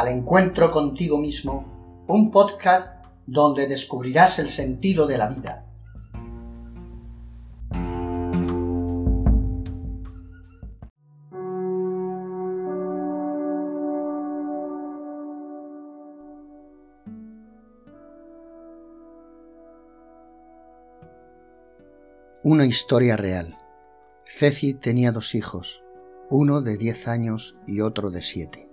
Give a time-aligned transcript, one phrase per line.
[0.00, 5.66] al encuentro contigo mismo, un podcast donde descubrirás el sentido de la vida.
[22.42, 23.58] Una historia real.
[24.24, 25.82] Ceci tenía dos hijos,
[26.30, 28.69] uno de diez años y otro de siete.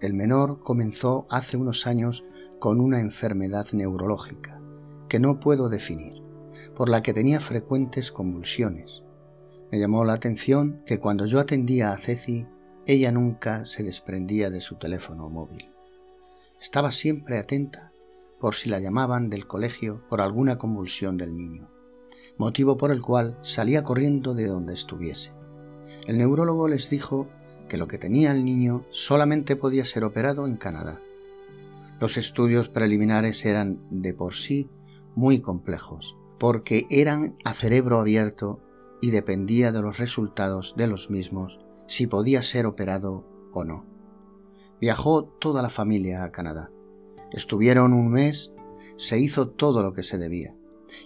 [0.00, 2.24] El menor comenzó hace unos años
[2.58, 4.60] con una enfermedad neurológica
[5.08, 6.22] que no puedo definir,
[6.74, 9.02] por la que tenía frecuentes convulsiones.
[9.70, 12.46] Me llamó la atención que cuando yo atendía a Ceci,
[12.86, 15.70] ella nunca se desprendía de su teléfono móvil.
[16.60, 17.92] Estaba siempre atenta
[18.40, 21.70] por si la llamaban del colegio por alguna convulsión del niño,
[22.36, 25.32] motivo por el cual salía corriendo de donde estuviese.
[26.06, 27.28] El neurólogo les dijo
[27.68, 31.00] que lo que tenía el niño solamente podía ser operado en Canadá.
[32.00, 34.68] Los estudios preliminares eran de por sí
[35.14, 38.60] muy complejos, porque eran a cerebro abierto
[39.00, 43.86] y dependía de los resultados de los mismos si podía ser operado o no.
[44.80, 46.70] Viajó toda la familia a Canadá.
[47.32, 48.52] Estuvieron un mes,
[48.96, 50.54] se hizo todo lo que se debía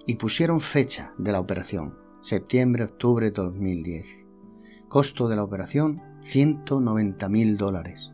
[0.06, 4.27] y pusieron fecha de la operación, septiembre-octubre de 2010.
[4.89, 8.12] Costo de la operación 190 mil dólares.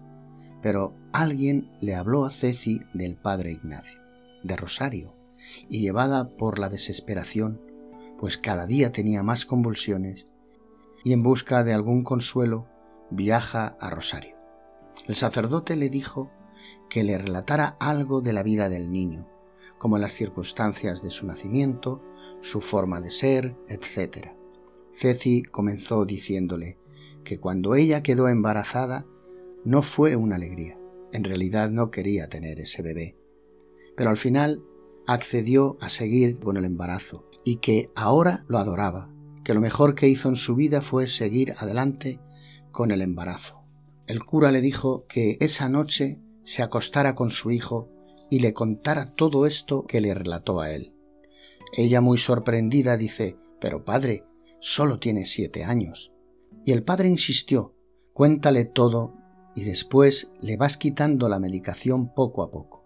[0.62, 4.00] Pero alguien le habló a Ceci del padre Ignacio,
[4.42, 5.14] de Rosario,
[5.68, 7.60] y llevada por la desesperación,
[8.18, 10.26] pues cada día tenía más convulsiones,
[11.04, 12.66] y en busca de algún consuelo,
[13.10, 14.36] viaja a Rosario.
[15.06, 16.30] El sacerdote le dijo
[16.88, 19.28] que le relatara algo de la vida del niño,
[19.78, 22.02] como las circunstancias de su nacimiento,
[22.40, 24.28] su forma de ser, etc.
[24.90, 26.78] Ceci comenzó diciéndole
[27.26, 29.06] que cuando ella quedó embarazada
[29.66, 30.78] no fue una alegría.
[31.12, 33.18] En realidad no quería tener ese bebé.
[33.96, 34.62] Pero al final
[35.06, 39.12] accedió a seguir con el embarazo y que ahora lo adoraba,
[39.44, 42.20] que lo mejor que hizo en su vida fue seguir adelante
[42.72, 43.62] con el embarazo.
[44.06, 47.90] El cura le dijo que esa noche se acostara con su hijo
[48.30, 50.94] y le contara todo esto que le relató a él.
[51.76, 54.24] Ella muy sorprendida dice, pero padre,
[54.60, 56.12] solo tiene siete años.
[56.66, 57.76] Y el padre insistió,
[58.12, 59.14] cuéntale todo
[59.54, 62.84] y después le vas quitando la medicación poco a poco.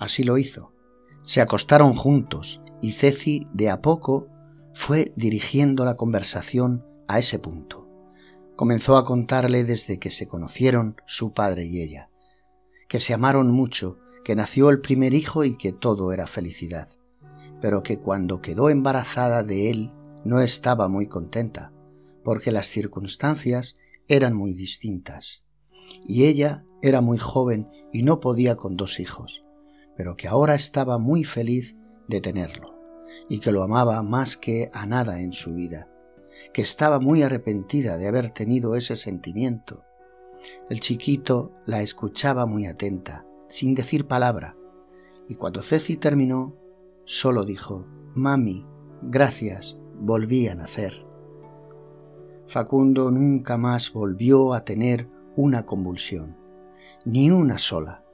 [0.00, 0.74] Así lo hizo.
[1.22, 4.26] Se acostaron juntos y Ceci de a poco
[4.74, 7.88] fue dirigiendo la conversación a ese punto.
[8.56, 12.10] Comenzó a contarle desde que se conocieron su padre y ella,
[12.88, 16.88] que se amaron mucho, que nació el primer hijo y que todo era felicidad,
[17.60, 19.92] pero que cuando quedó embarazada de él
[20.24, 21.72] no estaba muy contenta,
[22.28, 25.44] porque las circunstancias eran muy distintas.
[26.06, 29.46] Y ella era muy joven y no podía con dos hijos,
[29.96, 31.74] pero que ahora estaba muy feliz
[32.06, 32.78] de tenerlo,
[33.30, 35.88] y que lo amaba más que a nada en su vida,
[36.52, 39.84] que estaba muy arrepentida de haber tenido ese sentimiento.
[40.68, 44.54] El chiquito la escuchaba muy atenta, sin decir palabra,
[45.30, 46.54] y cuando Ceci terminó,
[47.06, 48.66] solo dijo, Mami,
[49.00, 51.07] gracias, volví a nacer.
[52.48, 56.34] Facundo nunca más volvió a tener una convulsión,
[57.04, 58.04] ni una sola.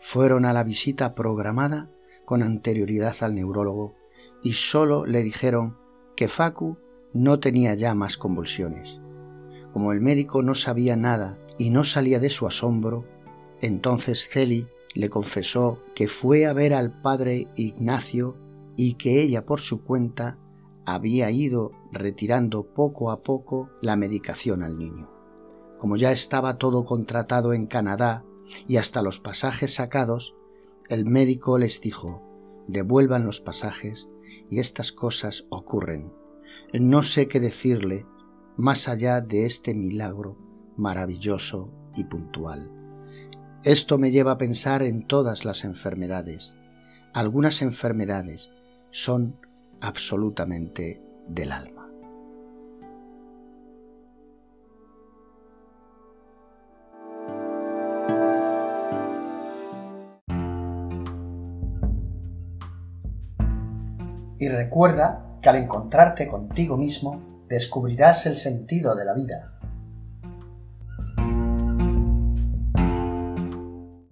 [0.00, 1.90] Fueron a la visita programada
[2.24, 3.94] con anterioridad al neurólogo
[4.42, 5.76] y solo le dijeron
[6.16, 6.78] que Facu
[7.12, 8.98] no tenía ya más convulsiones.
[9.74, 13.04] Como el médico no sabía nada y no salía de su asombro,
[13.60, 18.36] entonces Celi le confesó que fue a ver al padre Ignacio
[18.74, 20.38] y que ella por su cuenta
[20.86, 25.10] había ido retirando poco a poco la medicación al niño.
[25.78, 28.24] Como ya estaba todo contratado en Canadá
[28.66, 30.34] y hasta los pasajes sacados,
[30.88, 32.22] el médico les dijo
[32.66, 34.08] devuelvan los pasajes
[34.50, 36.12] y estas cosas ocurren.
[36.72, 38.06] No sé qué decirle
[38.56, 40.36] más allá de este milagro
[40.76, 42.70] maravilloso y puntual.
[43.62, 46.54] Esto me lleva a pensar en todas las enfermedades.
[47.14, 48.52] Algunas enfermedades
[48.90, 49.40] son
[49.80, 51.76] absolutamente del alma.
[64.38, 69.55] Y recuerda que al encontrarte contigo mismo descubrirás el sentido de la vida.